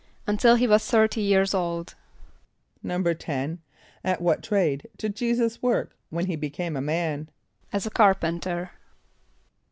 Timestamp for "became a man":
6.35-7.29